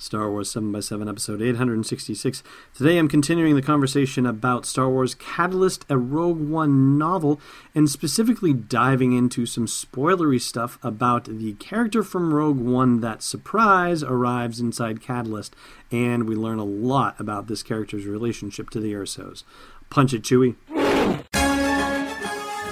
Star 0.00 0.30
Wars 0.30 0.52
7x7, 0.54 1.10
episode 1.10 1.42
866. 1.42 2.42
Today 2.74 2.96
I'm 2.96 3.06
continuing 3.06 3.54
the 3.54 3.60
conversation 3.60 4.24
about 4.24 4.64
Star 4.64 4.88
Wars 4.88 5.14
Catalyst, 5.14 5.84
a 5.90 5.98
Rogue 5.98 6.40
One 6.40 6.96
novel, 6.96 7.38
and 7.74 7.88
specifically 7.88 8.54
diving 8.54 9.12
into 9.12 9.44
some 9.44 9.66
spoilery 9.66 10.40
stuff 10.40 10.78
about 10.82 11.24
the 11.24 11.52
character 11.54 12.02
from 12.02 12.32
Rogue 12.32 12.58
One 12.58 13.00
that, 13.02 13.22
surprise, 13.22 14.02
arrives 14.02 14.58
inside 14.58 15.02
Catalyst, 15.02 15.54
and 15.92 16.26
we 16.26 16.34
learn 16.34 16.58
a 16.58 16.64
lot 16.64 17.20
about 17.20 17.46
this 17.46 17.62
character's 17.62 18.06
relationship 18.06 18.70
to 18.70 18.80
the 18.80 18.94
Ersos. 18.94 19.44
Punch 19.90 20.14
it, 20.14 20.22
Chewie. 20.22 20.56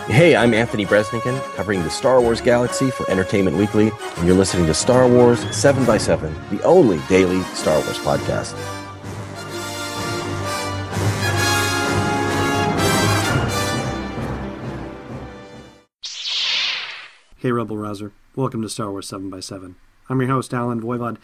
Hey, 0.09 0.35
I'm 0.35 0.55
Anthony 0.55 0.87
Breznican, 0.87 1.39
covering 1.55 1.83
the 1.83 1.91
Star 1.91 2.19
Wars 2.23 2.41
galaxy 2.41 2.91
for 2.91 3.09
Entertainment 3.11 3.59
Weekly, 3.59 3.93
and 4.17 4.27
you're 4.27 4.35
listening 4.35 4.65
to 4.65 4.73
Star 4.73 5.07
Wars 5.07 5.45
7x7, 5.45 6.49
the 6.49 6.63
only 6.63 6.99
daily 7.11 7.43
Star 7.53 7.75
Wars 7.75 7.99
podcast. 7.99 8.55
Hey, 17.37 17.53
Rebel 17.53 17.77
Rouser. 17.77 18.13
Welcome 18.35 18.63
to 18.63 18.71
Star 18.71 18.91
Wars 18.91 19.11
7x7. 19.11 19.75
I'm 20.09 20.21
your 20.23 20.31
host, 20.31 20.55
Allen 20.55 20.81
Voivod. 20.81 21.19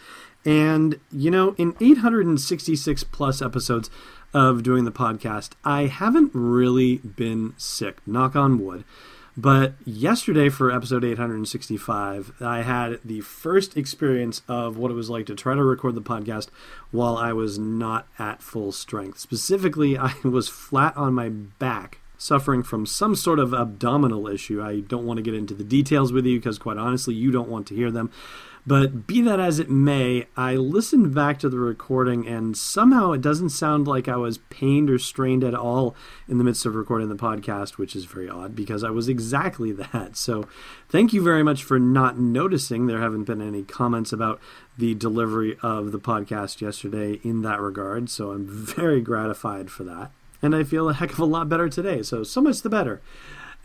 And, 0.45 0.99
you 1.11 1.31
know, 1.31 1.55
in 1.57 1.75
866 1.81 3.03
plus 3.05 3.41
episodes, 3.41 3.89
of 4.35 4.63
doing 4.63 4.83
the 4.83 4.91
podcast, 4.91 5.51
I 5.63 5.83
haven't 5.83 6.31
really 6.33 6.97
been 6.97 7.53
sick, 7.55 8.05
knock 8.05 8.35
on 8.35 8.63
wood. 8.63 8.83
But 9.37 9.75
yesterday, 9.85 10.49
for 10.49 10.71
episode 10.71 11.05
865, 11.05 12.33
I 12.41 12.61
had 12.61 12.99
the 13.03 13.21
first 13.21 13.77
experience 13.77 14.41
of 14.49 14.77
what 14.77 14.91
it 14.91 14.93
was 14.93 15.09
like 15.09 15.25
to 15.27 15.35
try 15.35 15.55
to 15.55 15.63
record 15.63 15.95
the 15.95 16.01
podcast 16.01 16.49
while 16.91 17.17
I 17.17 17.31
was 17.31 17.57
not 17.57 18.07
at 18.19 18.41
full 18.41 18.73
strength. 18.73 19.19
Specifically, 19.19 19.97
I 19.97 20.13
was 20.23 20.49
flat 20.49 20.95
on 20.97 21.13
my 21.13 21.29
back, 21.29 21.99
suffering 22.17 22.61
from 22.61 22.85
some 22.85 23.15
sort 23.15 23.39
of 23.39 23.53
abdominal 23.53 24.27
issue. 24.27 24.61
I 24.61 24.81
don't 24.81 25.05
want 25.05 25.17
to 25.17 25.23
get 25.23 25.33
into 25.33 25.53
the 25.53 25.63
details 25.63 26.11
with 26.11 26.25
you 26.25 26.39
because, 26.39 26.59
quite 26.59 26.77
honestly, 26.77 27.13
you 27.13 27.31
don't 27.31 27.49
want 27.49 27.67
to 27.67 27.75
hear 27.75 27.89
them. 27.89 28.11
But 28.67 29.05
be 29.05 29.21
that 29.21 29.39
as 29.39 29.59
it 29.59 29.69
may, 29.69 30.25
I 30.35 30.55
listened 30.55 31.13
back 31.13 31.37
to 31.39 31.49
the 31.49 31.59
recording 31.59 32.27
and 32.27 32.57
somehow 32.57 33.11
it 33.11 33.21
doesn't 33.21 33.51
sound 33.51 33.87
like 33.87 34.07
I 34.07 34.15
was 34.15 34.39
pained 34.49 34.89
or 34.89 34.97
strained 34.97 35.43
at 35.43 35.53
all 35.53 35.95
in 36.27 36.39
the 36.39 36.43
midst 36.43 36.65
of 36.65 36.73
recording 36.73 37.09
the 37.09 37.15
podcast, 37.15 37.77
which 37.77 37.95
is 37.95 38.05
very 38.05 38.27
odd 38.27 38.55
because 38.55 38.83
I 38.83 38.89
was 38.89 39.07
exactly 39.07 39.71
that. 39.73 40.17
So 40.17 40.47
thank 40.89 41.13
you 41.13 41.21
very 41.21 41.43
much 41.43 41.63
for 41.63 41.79
not 41.79 42.17
noticing. 42.17 42.87
There 42.87 43.01
haven't 43.01 43.25
been 43.25 43.41
any 43.41 43.61
comments 43.61 44.11
about 44.11 44.39
the 44.77 44.95
delivery 44.95 45.57
of 45.61 45.91
the 45.91 45.99
podcast 45.99 46.59
yesterday 46.59 47.19
in 47.23 47.43
that 47.43 47.61
regard. 47.61 48.09
So 48.09 48.31
I'm 48.31 48.47
very 48.75 48.99
gratified 48.99 49.69
for 49.69 49.83
that. 49.83 50.11
And 50.41 50.55
I 50.55 50.63
feel 50.63 50.89
a 50.89 50.93
heck 50.93 51.13
of 51.13 51.19
a 51.19 51.25
lot 51.25 51.49
better 51.49 51.69
today. 51.69 52.01
So, 52.01 52.23
so 52.23 52.41
much 52.41 52.61
the 52.61 52.69
better. 52.69 53.01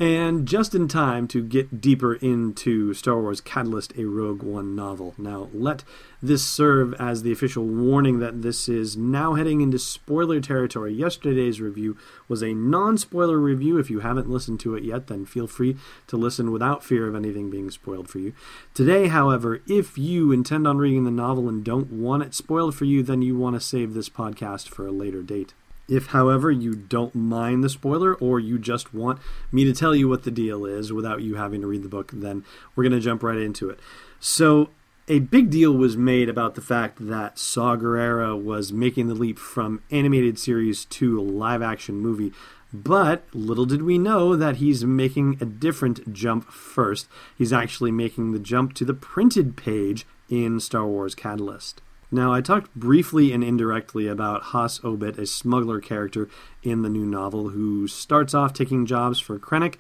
And 0.01 0.49
just 0.49 0.75
in 0.75 0.89
time 0.89 1.29
to 1.29 1.43
get 1.43 1.83
deeper 1.83 2.15
into 2.15 2.95
Star 2.95 3.21
Wars 3.21 3.43
Catalyst, 3.43 3.93
a 3.99 4.07
Rogue 4.07 4.43
One 4.43 4.75
novel. 4.75 5.13
Now, 5.19 5.51
let 5.53 5.85
this 6.23 6.43
serve 6.43 6.95
as 6.95 7.23
the 7.23 7.33
official 7.33 7.67
warning 7.67 8.19
that 8.19 8.41
this 8.41 8.67
is 8.67 8.97
now 8.97 9.35
heading 9.35 9.61
into 9.61 9.79
spoiler 9.79 10.41
territory. 10.41 10.95
Yesterday's 10.95 11.61
review 11.61 11.99
was 12.29 12.43
a 12.43 12.55
non 12.55 12.97
spoiler 12.97 13.39
review. 13.39 13.77
If 13.77 13.91
you 13.91 14.01
haven't 14.01 14.31
listened 14.31 14.59
to 14.61 14.75
it 14.75 14.85
yet, 14.85 15.09
then 15.09 15.27
feel 15.27 15.47
free 15.47 15.77
to 16.07 16.17
listen 16.17 16.51
without 16.51 16.83
fear 16.83 17.07
of 17.07 17.15
anything 17.15 17.51
being 17.51 17.71
spoiled 17.71 18.09
for 18.09 18.21
you. 18.21 18.33
Today, 18.73 19.09
however, 19.09 19.61
if 19.69 19.99
you 19.99 20.33
intend 20.33 20.67
on 20.67 20.79
reading 20.79 21.05
the 21.05 21.11
novel 21.11 21.47
and 21.47 21.63
don't 21.63 21.93
want 21.93 22.23
it 22.23 22.33
spoiled 22.33 22.75
for 22.75 22.87
you, 22.87 23.03
then 23.03 23.21
you 23.21 23.37
want 23.37 23.55
to 23.55 23.61
save 23.61 23.93
this 23.93 24.09
podcast 24.09 24.67
for 24.67 24.87
a 24.87 24.93
later 24.93 25.23
date. 25.23 25.53
If, 25.91 26.07
however, 26.07 26.51
you 26.51 26.75
don't 26.75 27.15
mind 27.15 27.65
the 27.65 27.69
spoiler 27.69 28.15
or 28.15 28.39
you 28.39 28.59
just 28.59 28.95
want 28.95 29.19
me 29.51 29.65
to 29.65 29.73
tell 29.73 29.95
you 29.95 30.09
what 30.09 30.23
the 30.23 30.31
deal 30.31 30.65
is 30.65 30.93
without 30.93 31.23
you 31.23 31.35
having 31.35 31.61
to 31.63 31.67
read 31.67 31.83
the 31.83 31.89
book, 31.89 32.13
then 32.15 32.45
we're 32.75 32.85
going 32.85 32.93
to 32.93 33.01
jump 33.01 33.25
right 33.25 33.39
into 33.39 33.69
it. 33.69 33.81
So, 34.21 34.71
a 35.09 35.19
big 35.19 35.51
deal 35.51 35.73
was 35.73 35.97
made 35.97 36.29
about 36.29 36.55
the 36.55 36.61
fact 36.61 37.05
that 37.09 37.37
Saw 37.37 37.75
Gerrera 37.77 38.41
was 38.41 38.73
making 38.73 39.09
the 39.09 39.15
leap 39.15 39.41
from 39.41 39.83
animated 39.91 40.39
series 40.39 40.85
to 40.85 41.21
live 41.21 41.63
action 41.63 41.97
movie. 41.97 42.33
But 42.73 43.25
little 43.35 43.67
did 43.67 43.83
we 43.83 43.99
know 43.99 44.37
that 44.37 44.57
he's 44.57 44.85
making 44.85 45.39
a 45.41 45.45
different 45.45 46.13
jump 46.13 46.45
first. 46.53 47.09
He's 47.37 47.53
actually 47.53 47.91
making 47.91 48.31
the 48.31 48.39
jump 48.39 48.75
to 48.75 48.85
the 48.85 48.95
printed 48.95 49.57
page 49.57 50.07
in 50.29 50.61
Star 50.61 50.87
Wars 50.87 51.17
Catalyst. 51.17 51.83
Now, 52.13 52.33
I 52.33 52.41
talked 52.41 52.75
briefly 52.75 53.33
and 53.33 53.45
indirectly 53.45 54.09
about 54.09 54.47
Has 54.47 54.81
Obitt, 54.81 55.17
a 55.17 55.27
smuggler 55.27 55.81
character 55.81 56.29
in 56.61 56.83
the 56.83 56.89
new 56.89 57.07
novel 57.07 57.51
who 57.51 57.87
starts 57.87 58.35
off 58.35 58.53
taking 58.53 58.85
jobs 58.85 59.21
for 59.21 59.39
Krennic 59.39 59.77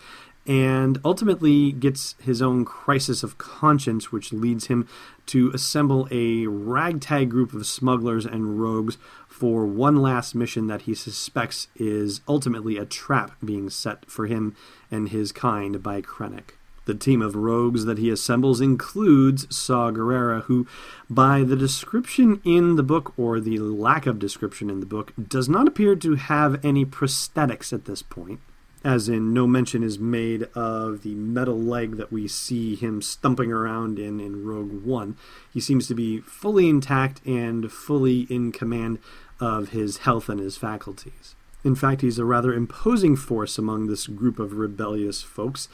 and 0.47 0.99
ultimately 1.05 1.73
gets 1.73 2.15
his 2.23 2.41
own 2.41 2.65
crisis 2.65 3.25
of 3.25 3.37
conscience, 3.37 4.13
which 4.13 4.33
leads 4.33 4.69
him 4.69 4.87
to 5.27 5.51
assemble 5.51 6.07
a 6.11 6.47
ragtag 6.47 7.31
group 7.31 7.53
of 7.53 7.67
smugglers 7.67 8.25
and 8.25 8.61
rogues 8.61 8.97
for 9.29 9.67
one 9.67 9.97
last 9.97 10.35
mission 10.35 10.69
that 10.69 10.83
he 10.83 10.95
suspects 10.95 11.67
is 11.75 12.21
ultimately 12.29 12.79
a 12.79 12.87
trap 12.87 13.33
being 13.45 13.69
set 13.69 14.09
for 14.09 14.27
him 14.27 14.55
and 14.91 15.09
his 15.09 15.33
kind 15.33 15.83
by 15.83 16.01
Krennic. 16.01 16.53
The 16.87 16.95
team 16.95 17.23
of 17.23 17.37
rogues 17.37 17.85
that 17.85 17.99
he 17.99 18.11
assembles 18.11 18.61
includes 18.61 19.55
Saw 19.55 19.91
Gerrera, 19.91 20.45
who, 20.45 20.67
by 21.09 21.43
the 21.43 21.57
description 21.57 22.41
in 22.45 22.77
the 22.77 22.83
book, 22.83 23.13
or 23.19 23.39
the 23.39 23.59
lack 23.59 24.07
of 24.07 24.19
description 24.19 24.71
in 24.71 24.81
the 24.81 24.87
book, 24.87 25.13
does 25.29 25.49
not 25.49 25.69
appear 25.69 25.95
to 25.97 26.15
have 26.15 26.65
any 26.65 26.85
prosthetics 26.85 27.73
at 27.73 27.85
this 27.85 28.03
point. 28.03 28.41
As 28.83 29.11
in, 29.11 29.35
no 29.35 29.47
mention 29.47 29.83
is 29.83 29.99
made 29.99 30.45
of 30.55 31.03
the 31.03 31.15
metal 31.15 31.61
leg 31.61 31.99
that 31.99 32.11
we 32.11 32.27
see 32.27 32.75
him 32.77 33.03
stumping 33.03 33.53
around 33.53 33.99
in 33.99 34.21
in 34.21 34.47
Rogue 34.47 34.83
One. 34.83 35.17
He 35.53 35.61
seems 35.61 35.87
to 35.89 35.95
be 35.95 36.21
fully 36.21 36.67
intact 36.69 37.21
and 37.27 37.71
fully 37.71 38.23
in 38.31 38.53
command 38.53 38.99
of 39.39 39.71
his 39.71 39.99
health 39.99 40.31
and 40.31 40.41
his 40.41 40.57
faculties. 40.57 41.35
In 41.63 41.75
fact, 41.75 42.01
he's 42.01 42.19
a 42.19 42.25
rather 42.25 42.55
imposing 42.55 43.17
force 43.17 43.59
among 43.59 43.87
this 43.87 44.07
group 44.07 44.39
of 44.39 44.55
rebellious 44.55 45.21
folks, 45.21 45.69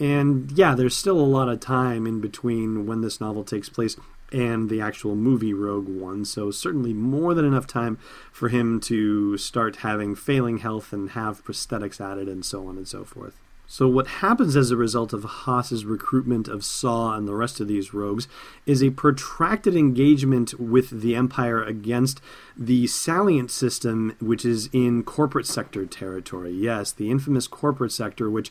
and 0.00 0.50
yeah, 0.52 0.74
there's 0.74 0.96
still 0.96 1.20
a 1.20 1.22
lot 1.22 1.48
of 1.48 1.60
time 1.60 2.06
in 2.06 2.20
between 2.20 2.86
when 2.86 3.02
this 3.02 3.20
novel 3.20 3.44
takes 3.44 3.68
place 3.68 3.96
and 4.32 4.70
the 4.70 4.80
actual 4.80 5.14
movie 5.14 5.52
Rogue 5.52 5.88
One, 5.88 6.24
so 6.24 6.50
certainly 6.50 6.94
more 6.94 7.34
than 7.34 7.44
enough 7.44 7.66
time 7.66 7.98
for 8.32 8.48
him 8.48 8.80
to 8.82 9.36
start 9.36 9.76
having 9.76 10.14
failing 10.14 10.58
health 10.58 10.92
and 10.92 11.10
have 11.10 11.44
prosthetics 11.44 12.00
added 12.00 12.28
and 12.28 12.44
so 12.44 12.66
on 12.66 12.76
and 12.76 12.88
so 12.88 13.04
forth. 13.04 13.34
So, 13.66 13.86
what 13.86 14.08
happens 14.08 14.56
as 14.56 14.72
a 14.72 14.76
result 14.76 15.12
of 15.12 15.22
Has's 15.22 15.84
recruitment 15.84 16.48
of 16.48 16.64
Saw 16.64 17.14
and 17.14 17.28
the 17.28 17.36
rest 17.36 17.60
of 17.60 17.68
these 17.68 17.94
rogues 17.94 18.26
is 18.66 18.82
a 18.82 18.90
protracted 18.90 19.76
engagement 19.76 20.58
with 20.58 21.02
the 21.02 21.14
Empire 21.14 21.62
against 21.62 22.20
the 22.56 22.88
Salient 22.88 23.48
system, 23.48 24.16
which 24.18 24.44
is 24.44 24.68
in 24.72 25.04
corporate 25.04 25.46
sector 25.46 25.86
territory. 25.86 26.50
Yes, 26.50 26.90
the 26.90 27.12
infamous 27.12 27.46
corporate 27.46 27.92
sector, 27.92 28.28
which 28.28 28.50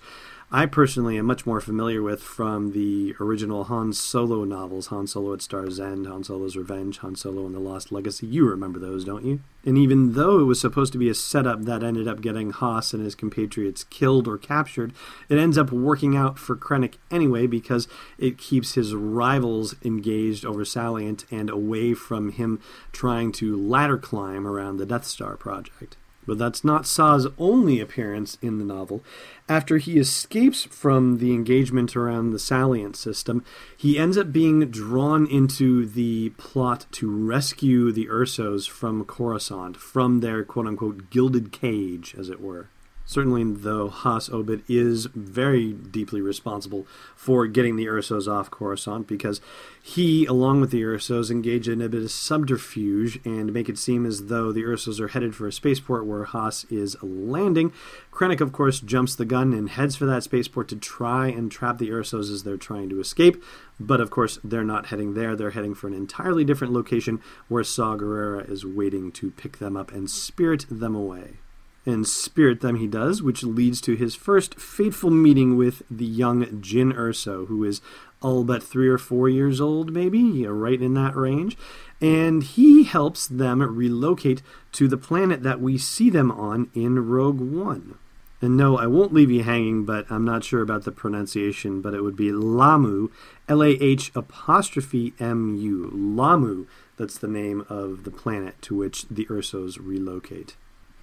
I 0.51 0.65
personally 0.65 1.19
am 1.19 1.27
much 1.27 1.45
more 1.45 1.61
familiar 1.61 2.01
with 2.01 2.23
from 2.23 2.71
the 2.71 3.15
original 3.19 3.65
Han 3.65 3.93
Solo 3.93 4.45
novels 4.45 4.87
Han 4.87 5.05
Solo 5.05 5.33
at 5.33 5.43
Star's 5.43 5.79
End, 5.79 6.07
Han 6.07 6.23
Solo's 6.23 6.57
Revenge, 6.57 6.97
Han 6.97 7.15
Solo 7.15 7.45
and 7.45 7.53
the 7.53 7.59
Lost 7.59 7.91
Legacy. 7.91 8.25
You 8.25 8.49
remember 8.49 8.79
those, 8.79 9.05
don't 9.05 9.23
you? 9.23 9.41
And 9.63 9.77
even 9.77 10.13
though 10.13 10.39
it 10.39 10.45
was 10.45 10.59
supposed 10.59 10.91
to 10.93 10.97
be 10.97 11.07
a 11.07 11.13
setup 11.13 11.65
that 11.65 11.83
ended 11.83 12.07
up 12.07 12.21
getting 12.21 12.49
Has 12.49 12.95
and 12.95 13.03
his 13.03 13.13
compatriots 13.13 13.83
killed 13.83 14.27
or 14.27 14.39
captured, 14.39 14.91
it 15.29 15.37
ends 15.37 15.55
up 15.55 15.71
working 15.71 16.17
out 16.17 16.39
for 16.39 16.55
Krennic 16.55 16.95
anyway 17.11 17.45
because 17.45 17.87
it 18.17 18.39
keeps 18.39 18.73
his 18.73 18.95
rivals 18.95 19.75
engaged 19.85 20.45
over 20.45 20.65
Salient 20.65 21.25
and 21.29 21.51
away 21.51 21.93
from 21.93 22.31
him 22.31 22.59
trying 22.91 23.31
to 23.33 23.55
ladder 23.55 23.99
climb 23.99 24.47
around 24.47 24.77
the 24.77 24.87
Death 24.87 25.05
Star 25.05 25.37
project. 25.37 25.95
But 26.29 26.37
that's 26.37 26.63
not 26.63 26.85
Saw's 26.85 27.25
only 27.39 27.79
appearance 27.79 28.37
in 28.39 28.59
the 28.59 28.63
novel. 28.63 29.03
After 29.49 29.79
he 29.79 29.97
escapes 29.97 30.63
from 30.63 31.17
the 31.17 31.33
engagement 31.33 31.95
around 31.95 32.29
the 32.29 32.37
Salient 32.37 32.95
system, 32.95 33.43
he 33.75 33.97
ends 33.97 34.15
up 34.15 34.31
being 34.31 34.59
drawn 34.69 35.25
into 35.25 35.87
the 35.87 36.29
plot 36.37 36.85
to 36.91 37.09
rescue 37.09 37.91
the 37.91 38.05
Ersos 38.05 38.69
from 38.69 39.05
Coruscant, 39.05 39.75
from 39.75 40.19
their 40.19 40.43
quote 40.43 40.67
unquote 40.67 41.09
gilded 41.09 41.51
cage, 41.51 42.13
as 42.15 42.29
it 42.29 42.39
were 42.39 42.69
certainly 43.09 43.43
though 43.43 43.89
Has 43.89 44.29
Obitt 44.29 44.61
is 44.67 45.07
very 45.15 45.73
deeply 45.73 46.21
responsible 46.21 46.85
for 47.15 47.47
getting 47.47 47.75
the 47.75 47.87
Ersos 47.87 48.31
off 48.31 48.51
Coruscant 48.51 49.07
because 49.07 49.41
he, 49.81 50.27
along 50.27 50.61
with 50.61 50.69
the 50.69 50.83
Ersos, 50.83 51.31
engage 51.31 51.67
in 51.67 51.81
a 51.81 51.89
bit 51.89 52.03
of 52.03 52.11
subterfuge 52.11 53.19
and 53.25 53.51
make 53.51 53.67
it 53.67 53.79
seem 53.79 54.05
as 54.05 54.27
though 54.27 54.51
the 54.51 54.61
Ersos 54.61 54.99
are 54.99 55.07
headed 55.07 55.35
for 55.35 55.47
a 55.47 55.51
spaceport 55.51 56.05
where 56.05 56.25
Has 56.25 56.67
is 56.69 57.01
landing. 57.01 57.73
Krennic, 58.11 58.41
of 58.41 58.51
course, 58.51 58.79
jumps 58.79 59.15
the 59.15 59.25
gun 59.25 59.53
and 59.53 59.71
heads 59.71 59.95
for 59.95 60.05
that 60.05 60.21
spaceport 60.21 60.67
to 60.67 60.75
try 60.75 61.29
and 61.29 61.51
trap 61.51 61.79
the 61.79 61.89
Ersos 61.89 62.31
as 62.31 62.43
they're 62.43 62.57
trying 62.57 62.89
to 62.89 62.99
escape. 62.99 63.43
But 63.79 64.01
of 64.01 64.11
course, 64.11 64.37
they're 64.43 64.63
not 64.63 64.87
heading 64.87 65.15
there. 65.15 65.35
They're 65.35 65.49
heading 65.51 65.73
for 65.73 65.87
an 65.87 65.95
entirely 65.95 66.45
different 66.45 66.73
location 66.73 67.21
where 67.47 67.63
Saw 67.63 67.97
Gerrera 67.97 68.47
is 68.47 68.67
waiting 68.67 69.11
to 69.13 69.31
pick 69.31 69.57
them 69.57 69.75
up 69.75 69.91
and 69.91 70.11
spirit 70.11 70.67
them 70.69 70.93
away 70.93 71.39
and 71.85 72.07
spirit 72.07 72.61
them 72.61 72.75
he 72.75 72.87
does, 72.87 73.21
which 73.21 73.43
leads 73.43 73.81
to 73.81 73.95
his 73.95 74.15
first 74.15 74.59
fateful 74.59 75.09
meeting 75.09 75.57
with 75.57 75.81
the 75.89 76.05
young 76.05 76.45
Jyn 76.61 76.93
Erso, 76.93 77.47
who 77.47 77.63
is 77.63 77.81
all 78.21 78.43
but 78.43 78.61
three 78.61 78.87
or 78.87 78.97
four 78.97 79.29
years 79.29 79.61
old, 79.61 79.91
maybe, 79.93 80.45
right 80.45 80.81
in 80.81 80.93
that 80.95 81.15
range. 81.15 81.57
And 82.01 82.43
he 82.43 82.83
helps 82.83 83.27
them 83.27 83.61
relocate 83.61 84.41
to 84.73 84.87
the 84.87 84.97
planet 84.97 85.43
that 85.43 85.61
we 85.61 85.77
see 85.77 86.09
them 86.09 86.31
on 86.31 86.69
in 86.73 87.07
Rogue 87.07 87.39
One. 87.41 87.97
And 88.41 88.55
no, 88.55 88.77
I 88.77 88.87
won't 88.87 89.13
leave 89.13 89.31
you 89.31 89.43
hanging, 89.43 89.83
but 89.83 90.09
I'm 90.09 90.23
not 90.23 90.45
sure 90.45 90.61
about 90.61 90.85
the 90.85 90.93
pronunciation, 90.93 91.81
but 91.81 91.93
it 91.93 92.01
would 92.01 92.15
be 92.15 92.31
Lah'mu, 92.31 93.09
L 93.49 93.61
A 93.61 93.71
H 93.71 94.11
apostrophe 94.15 95.13
M 95.19 95.57
U. 95.57 95.91
Lah'mu. 95.93 96.65
that's 96.97 97.17
the 97.17 97.27
name 97.27 97.65
of 97.67 98.03
the 98.05 98.11
planet 98.11 98.61
to 98.61 98.75
which 98.75 99.07
the 99.09 99.25
Ersos 99.25 99.77
relocate. 99.81 100.55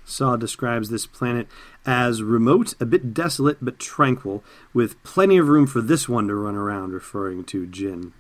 Saw 0.07 0.37
describes 0.37 0.89
this 0.89 1.07
planet 1.07 1.49
as 1.85 2.23
remote, 2.23 2.75
a 2.81 2.87
bit 2.87 3.13
desolate, 3.13 3.59
but 3.61 3.79
tranquil, 3.79 4.43
with 4.73 5.03
plenty 5.03 5.37
of 5.37 5.49
room 5.49 5.67
for 5.67 5.81
this 5.81 6.09
one 6.09 6.29
to 6.29 6.35
run 6.35 6.55
around, 6.55 6.93
referring 6.93 7.45
to 7.45 7.67
Jyn. 7.67 8.13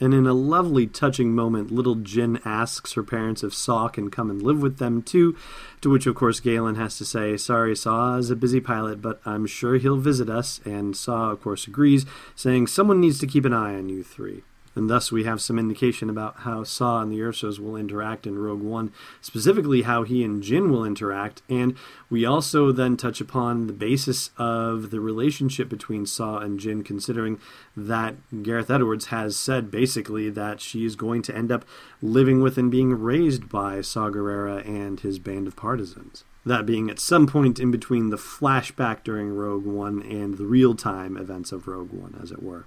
And 0.00 0.12
in 0.12 0.26
a 0.26 0.32
lovely, 0.32 0.86
touching 0.86 1.34
moment, 1.34 1.70
little 1.70 1.96
Jyn 1.96 2.40
asks 2.44 2.94
her 2.94 3.02
parents 3.02 3.44
if 3.44 3.54
Saw 3.54 3.88
can 3.88 4.10
come 4.10 4.30
and 4.30 4.42
live 4.42 4.60
with 4.60 4.78
them 4.78 5.02
too, 5.02 5.36
to 5.82 5.90
which, 5.90 6.06
of 6.06 6.16
course, 6.16 6.40
Galen 6.40 6.74
has 6.74 6.98
to 6.98 7.04
say, 7.04 7.36
Sorry, 7.36 7.76
Saw 7.76 8.16
is 8.16 8.30
a 8.30 8.36
busy 8.36 8.60
pilot, 8.60 9.00
but 9.00 9.20
I'm 9.24 9.46
sure 9.46 9.76
he'll 9.76 9.96
visit 9.96 10.28
us. 10.28 10.60
And 10.64 10.96
Saw, 10.96 11.30
of 11.30 11.40
course, 11.42 11.68
agrees, 11.68 12.06
saying, 12.34 12.66
Someone 12.66 13.00
needs 13.00 13.20
to 13.20 13.26
keep 13.26 13.44
an 13.44 13.52
eye 13.52 13.76
on 13.76 13.88
you 13.88 14.02
three 14.02 14.42
and 14.74 14.90
thus 14.90 15.12
we 15.12 15.24
have 15.24 15.40
some 15.40 15.58
indication 15.58 16.10
about 16.10 16.40
how 16.40 16.64
Saw 16.64 17.00
and 17.00 17.10
the 17.10 17.20
Ersos 17.20 17.58
will 17.58 17.76
interact 17.76 18.26
in 18.26 18.38
Rogue 18.38 18.62
One, 18.62 18.92
specifically 19.20 19.82
how 19.82 20.02
he 20.02 20.24
and 20.24 20.42
Jyn 20.42 20.70
will 20.70 20.84
interact, 20.84 21.42
and 21.48 21.76
we 22.10 22.24
also 22.24 22.72
then 22.72 22.96
touch 22.96 23.20
upon 23.20 23.66
the 23.66 23.72
basis 23.72 24.30
of 24.36 24.90
the 24.90 25.00
relationship 25.00 25.68
between 25.68 26.06
Saw 26.06 26.38
and 26.38 26.58
Jyn, 26.58 26.84
considering 26.84 27.38
that 27.76 28.14
Gareth 28.42 28.70
Edwards 28.70 29.06
has 29.06 29.36
said 29.36 29.70
basically 29.70 30.30
that 30.30 30.60
she 30.60 30.84
is 30.84 30.96
going 30.96 31.22
to 31.22 31.36
end 31.36 31.52
up 31.52 31.64
living 32.02 32.40
with 32.40 32.58
and 32.58 32.70
being 32.70 32.92
raised 32.92 33.48
by 33.48 33.80
Saw 33.80 34.10
Gerrera 34.10 34.66
and 34.66 35.00
his 35.00 35.18
band 35.18 35.46
of 35.46 35.56
partisans. 35.56 36.24
That 36.46 36.66
being 36.66 36.90
at 36.90 37.00
some 37.00 37.26
point 37.26 37.58
in 37.58 37.70
between 37.70 38.10
the 38.10 38.18
flashback 38.18 39.02
during 39.02 39.34
Rogue 39.34 39.64
One 39.64 40.02
and 40.02 40.36
the 40.36 40.44
real 40.44 40.74
time 40.74 41.16
events 41.16 41.52
of 41.52 41.66
Rogue 41.66 41.92
One, 41.92 42.18
as 42.22 42.30
it 42.30 42.42
were. 42.42 42.66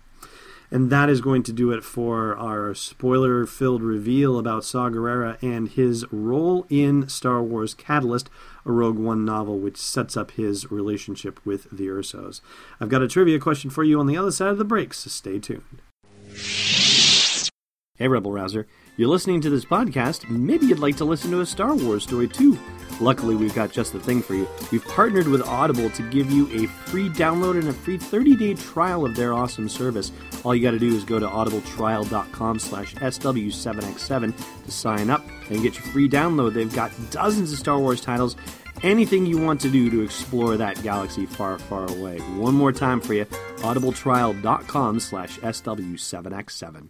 And 0.69 0.89
that 0.89 1.09
is 1.09 1.21
going 1.21 1.43
to 1.43 1.53
do 1.53 1.71
it 1.71 1.83
for 1.83 2.35
our 2.37 2.75
spoiler 2.75 3.45
filled 3.45 3.81
reveal 3.81 4.37
about 4.37 4.65
Saw 4.65 4.89
Gerrera 4.89 5.41
and 5.41 5.69
his 5.69 6.05
role 6.11 6.65
in 6.69 7.07
Star 7.07 7.41
Wars 7.41 7.73
Catalyst, 7.73 8.29
a 8.65 8.71
Rogue 8.71 8.99
One 8.99 9.23
novel 9.23 9.59
which 9.59 9.77
sets 9.77 10.17
up 10.17 10.31
his 10.31 10.69
relationship 10.69 11.39
with 11.45 11.69
the 11.71 11.87
Ersos. 11.87 12.41
I've 12.81 12.89
got 12.89 13.01
a 13.01 13.07
trivia 13.07 13.39
question 13.39 13.69
for 13.69 13.85
you 13.85 13.99
on 13.99 14.07
the 14.07 14.17
other 14.17 14.31
side 14.31 14.49
of 14.49 14.57
the 14.57 14.65
breaks, 14.65 14.99
so 14.99 15.09
stay 15.09 15.39
tuned. 15.39 15.81
Hey, 17.95 18.07
Rebel 18.07 18.31
Rouser. 18.31 18.67
You're 18.97 19.09
listening 19.09 19.41
to 19.41 19.49
this 19.49 19.65
podcast, 19.65 20.29
maybe 20.29 20.65
you'd 20.65 20.79
like 20.79 20.97
to 20.97 21.05
listen 21.05 21.31
to 21.31 21.41
a 21.41 21.45
Star 21.45 21.75
Wars 21.75 22.03
story 22.03 22.27
too. 22.27 22.59
Luckily, 22.99 23.35
we've 23.35 23.53
got 23.53 23.71
just 23.71 23.93
the 23.93 23.99
thing 23.99 24.21
for 24.21 24.33
you. 24.33 24.47
We've 24.71 24.83
partnered 24.85 25.27
with 25.27 25.41
Audible 25.43 25.89
to 25.91 26.09
give 26.09 26.31
you 26.31 26.47
a 26.47 26.67
free 26.67 27.09
download 27.09 27.59
and 27.59 27.67
a 27.67 27.73
free 27.73 27.97
30-day 27.97 28.55
trial 28.55 29.05
of 29.05 29.15
their 29.15 29.33
awesome 29.33 29.69
service. 29.69 30.11
All 30.43 30.55
you 30.55 30.63
got 30.63 30.71
to 30.71 30.79
do 30.79 30.95
is 30.95 31.03
go 31.03 31.19
to 31.19 31.27
audibletrial.com 31.27 32.59
slash 32.59 32.95
SW7X7 32.95 34.65
to 34.65 34.71
sign 34.71 35.09
up 35.09 35.25
and 35.49 35.61
get 35.61 35.75
your 35.75 35.85
free 35.87 36.09
download. 36.09 36.53
They've 36.53 36.73
got 36.73 36.91
dozens 37.11 37.53
of 37.53 37.59
Star 37.59 37.79
Wars 37.79 38.01
titles 38.01 38.35
anything 38.83 39.25
you 39.25 39.37
want 39.37 39.61
to 39.61 39.69
do 39.69 39.89
to 39.89 40.01
explore 40.01 40.57
that 40.57 40.81
galaxy 40.83 41.25
far, 41.25 41.57
far 41.59 41.89
away. 41.89 42.19
One 42.35 42.53
more 42.53 42.71
time 42.71 43.01
for 43.01 43.13
you, 43.13 43.25
audibletrial.com 43.25 44.99
slash 44.99 45.39
SW7X7. 45.39 46.89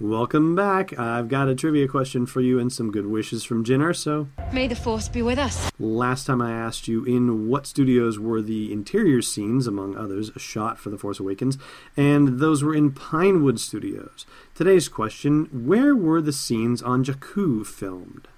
Welcome 0.00 0.54
back. 0.54 0.96
I've 0.96 1.26
got 1.26 1.48
a 1.48 1.56
trivia 1.56 1.88
question 1.88 2.24
for 2.24 2.40
you 2.40 2.60
and 2.60 2.72
some 2.72 2.92
good 2.92 3.06
wishes 3.06 3.42
from 3.42 3.64
Jyn 3.64 3.80
Erso. 3.80 4.28
May 4.52 4.68
the 4.68 4.76
force 4.76 5.08
be 5.08 5.22
with 5.22 5.40
us. 5.40 5.72
Last 5.76 6.24
time 6.24 6.40
I 6.40 6.52
asked 6.52 6.86
you 6.86 7.04
in 7.04 7.48
what 7.48 7.66
studios 7.66 8.16
were 8.16 8.40
the 8.40 8.72
interior 8.72 9.22
scenes, 9.22 9.66
among 9.66 9.96
others, 9.96 10.30
shot 10.36 10.78
for 10.78 10.90
The 10.90 10.98
Force 10.98 11.18
Awakens, 11.18 11.58
and 11.96 12.38
those 12.38 12.62
were 12.62 12.76
in 12.76 12.92
Pinewood 12.92 13.58
Studios. 13.58 14.24
Today's 14.54 14.88
question 14.88 15.66
where 15.66 15.96
were 15.96 16.20
the 16.20 16.32
scenes 16.32 16.80
on 16.80 17.02
Jakku 17.02 17.66
filmed? 17.66 18.28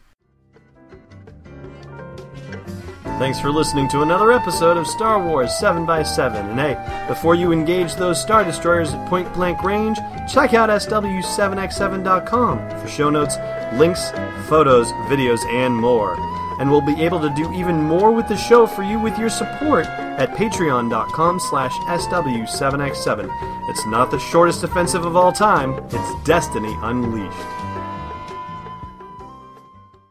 Thanks 3.20 3.38
for 3.38 3.52
listening 3.52 3.86
to 3.88 4.00
another 4.00 4.32
episode 4.32 4.78
of 4.78 4.86
Star 4.86 5.22
Wars 5.22 5.50
7x7. 5.60 6.36
And 6.36 6.58
hey, 6.58 7.06
before 7.06 7.34
you 7.34 7.52
engage 7.52 7.96
those 7.96 8.18
Star 8.18 8.44
Destroyers 8.44 8.94
at 8.94 9.08
point 9.10 9.30
blank 9.34 9.62
range, 9.62 9.98
check 10.26 10.54
out 10.54 10.70
SW7x7.com 10.70 12.70
for 12.80 12.88
show 12.88 13.10
notes, 13.10 13.36
links, 13.74 14.10
photos, 14.48 14.90
videos, 15.10 15.44
and 15.52 15.76
more. 15.76 16.16
And 16.58 16.70
we'll 16.70 16.80
be 16.80 17.02
able 17.02 17.20
to 17.20 17.28
do 17.28 17.52
even 17.52 17.82
more 17.82 18.10
with 18.10 18.26
the 18.26 18.38
show 18.38 18.66
for 18.66 18.84
you 18.84 18.98
with 18.98 19.18
your 19.18 19.28
support 19.28 19.84
at 19.84 20.30
patreon.com 20.30 21.40
slash 21.40 21.72
SW7x7. 21.72 23.68
It's 23.68 23.84
not 23.84 24.10
the 24.10 24.18
shortest 24.18 24.64
offensive 24.64 25.04
of 25.04 25.14
all 25.14 25.30
time, 25.30 25.74
it's 25.90 26.24
Destiny 26.24 26.74
Unleashed. 26.80 27.69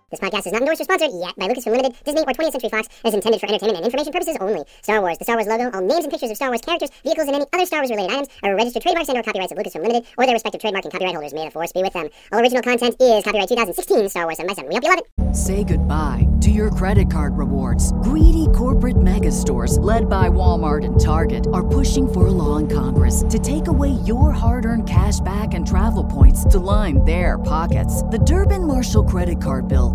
This 0.10 0.20
podcast 0.20 0.48
is 0.48 0.54
not 0.54 0.62
endorsed 0.62 0.82
or 0.82 0.86
sponsored 0.86 1.12
yet 1.14 1.36
by 1.38 1.48
Lucasfilm 1.48 1.70
Limited, 1.70 1.94
Disney, 2.04 2.22
or 2.22 2.34
20th 2.34 2.54
Century 2.54 2.70
Fox. 2.70 2.88
It 3.06 3.10
is 3.10 3.14
intended 3.14 3.40
for 3.40 3.46
entertainment 3.46 3.78
and 3.78 3.86
information 3.86 4.12
purposes 4.12 4.38
only. 4.42 4.64
Star 4.82 5.02
Wars, 5.02 5.20
the 5.20 5.24
Star 5.24 5.36
Wars 5.36 5.46
logo, 5.46 5.70
all 5.70 5.86
names 5.86 6.04
and 6.04 6.10
pictures 6.12 6.32
of 6.32 6.36
Star 6.36 6.50
Wars 6.50 6.62
characters, 6.62 6.90
vehicles, 7.04 7.28
and 7.28 7.36
any 7.36 7.46
other 7.54 7.66
Star 7.68 7.82
Wars 7.82 7.92
related 7.92 8.12
items 8.12 8.28
are 8.42 8.56
registered 8.56 8.82
trademarks 8.82 9.10
and/or 9.10 9.22
copyrights 9.22 9.52
of 9.52 9.58
Lucasfilm 9.60 9.84
Limited 9.86 10.08
or 10.18 10.26
their 10.26 10.34
respective 10.34 10.62
trademark 10.62 10.86
and 10.86 10.92
copyright 10.92 11.14
holders. 11.14 11.34
May 11.34 11.46
the 11.46 11.52
force 11.52 11.72
be 11.72 11.84
with 11.84 11.94
them. 11.94 12.10
All 12.32 12.40
original 12.40 12.64
content 12.64 12.96
is 13.00 13.24
copyright 13.24 13.50
2016 13.50 14.10
Star 14.10 14.26
Wars 14.26 14.38
7 14.38 14.48
by 14.48 14.54
7 14.54 14.68
We 14.70 14.76
hope 14.76 14.84
you 14.84 14.90
love 14.90 15.00
it. 15.06 15.36
Say 15.36 15.64
goodbye 15.64 16.28
to 16.42 16.50
your 16.50 16.72
credit 16.72 17.12
card 17.12 17.38
rewards. 17.38 17.94
Greedy 18.02 18.48
corporate 18.56 19.00
mega 19.00 19.32
stores, 19.32 19.78
led 19.78 20.10
by 20.10 20.28
Walmart 20.28 20.84
and 20.84 21.00
Target, 21.00 21.46
are 21.54 21.66
pushing 21.66 22.12
for 22.12 22.26
a 22.26 22.32
law 22.32 22.58
in 22.58 22.68
Congress 22.68 23.24
to 23.30 23.38
take 23.38 23.68
away 23.68 23.90
your 24.10 24.32
hard 24.32 24.66
earned 24.66 24.90
cash 24.90 25.20
back 25.20 25.54
and 25.54 25.68
travel 25.68 26.04
points 26.04 26.44
to 26.46 26.58
line 26.58 27.06
their 27.06 27.38
pockets. 27.38 28.02
The 28.04 28.18
Durbin 28.18 28.66
Marshall 28.66 29.04
credit 29.04 29.40
card 29.40 29.68
bill 29.68 29.94